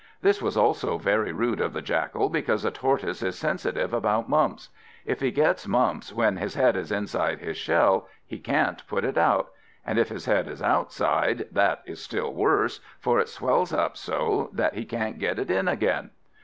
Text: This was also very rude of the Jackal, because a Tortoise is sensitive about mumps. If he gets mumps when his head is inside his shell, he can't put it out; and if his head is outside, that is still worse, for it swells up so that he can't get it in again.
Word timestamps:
This 0.23 0.41
was 0.41 0.57
also 0.57 0.97
very 0.97 1.31
rude 1.31 1.61
of 1.61 1.73
the 1.73 1.81
Jackal, 1.83 2.29
because 2.29 2.65
a 2.65 2.71
Tortoise 2.71 3.21
is 3.21 3.37
sensitive 3.37 3.93
about 3.93 4.27
mumps. 4.27 4.69
If 5.05 5.19
he 5.19 5.29
gets 5.29 5.67
mumps 5.67 6.11
when 6.11 6.37
his 6.37 6.55
head 6.55 6.75
is 6.75 6.91
inside 6.91 7.37
his 7.37 7.55
shell, 7.55 8.07
he 8.25 8.39
can't 8.39 8.81
put 8.87 9.03
it 9.05 9.15
out; 9.15 9.51
and 9.85 9.99
if 9.99 10.09
his 10.09 10.25
head 10.25 10.47
is 10.47 10.59
outside, 10.63 11.45
that 11.51 11.83
is 11.85 12.01
still 12.03 12.33
worse, 12.33 12.79
for 12.99 13.19
it 13.19 13.29
swells 13.29 13.71
up 13.71 13.95
so 13.95 14.49
that 14.53 14.73
he 14.73 14.85
can't 14.85 15.19
get 15.19 15.37
it 15.37 15.51
in 15.51 15.67
again. 15.67 16.09